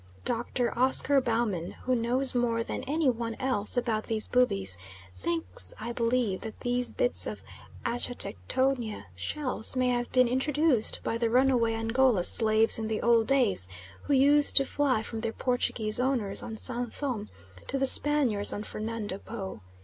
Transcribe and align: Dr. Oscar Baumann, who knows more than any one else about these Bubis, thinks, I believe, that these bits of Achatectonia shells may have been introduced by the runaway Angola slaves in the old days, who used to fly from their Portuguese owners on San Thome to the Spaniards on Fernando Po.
Dr. 0.25 0.75
Oscar 0.75 1.21
Baumann, 1.21 1.73
who 1.83 1.93
knows 1.93 2.33
more 2.33 2.63
than 2.63 2.81
any 2.87 3.07
one 3.07 3.35
else 3.35 3.77
about 3.77 4.05
these 4.05 4.25
Bubis, 4.25 4.75
thinks, 5.13 5.75
I 5.79 5.91
believe, 5.91 6.41
that 6.41 6.61
these 6.61 6.91
bits 6.91 7.27
of 7.27 7.43
Achatectonia 7.85 9.03
shells 9.13 9.75
may 9.75 9.89
have 9.89 10.11
been 10.11 10.27
introduced 10.27 11.01
by 11.03 11.19
the 11.19 11.29
runaway 11.29 11.75
Angola 11.75 12.23
slaves 12.23 12.79
in 12.79 12.87
the 12.87 13.03
old 13.03 13.27
days, 13.27 13.67
who 14.05 14.13
used 14.15 14.55
to 14.55 14.65
fly 14.65 15.03
from 15.03 15.21
their 15.21 15.33
Portuguese 15.33 15.99
owners 15.99 16.41
on 16.41 16.57
San 16.57 16.89
Thome 16.89 17.29
to 17.67 17.77
the 17.77 17.85
Spaniards 17.85 18.51
on 18.51 18.63
Fernando 18.63 19.19
Po. 19.19 19.61